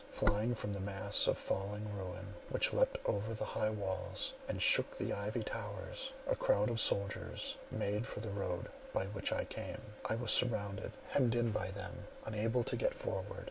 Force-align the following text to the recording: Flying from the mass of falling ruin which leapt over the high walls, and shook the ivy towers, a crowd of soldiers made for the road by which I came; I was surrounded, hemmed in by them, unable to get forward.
Flying 0.09 0.55
from 0.55 0.73
the 0.73 0.79
mass 0.79 1.27
of 1.27 1.37
falling 1.37 1.95
ruin 1.95 2.33
which 2.49 2.73
leapt 2.73 2.97
over 3.05 3.35
the 3.35 3.45
high 3.45 3.69
walls, 3.69 4.33
and 4.47 4.59
shook 4.59 4.97
the 4.97 5.13
ivy 5.13 5.43
towers, 5.43 6.11
a 6.25 6.35
crowd 6.35 6.71
of 6.71 6.79
soldiers 6.79 7.55
made 7.69 8.07
for 8.07 8.19
the 8.19 8.31
road 8.31 8.71
by 8.93 9.05
which 9.05 9.31
I 9.31 9.43
came; 9.45 9.77
I 10.09 10.15
was 10.15 10.31
surrounded, 10.31 10.93
hemmed 11.09 11.35
in 11.35 11.51
by 11.51 11.69
them, 11.69 12.07
unable 12.25 12.63
to 12.63 12.75
get 12.75 12.95
forward. 12.95 13.39